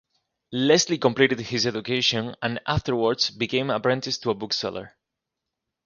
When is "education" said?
1.67-2.35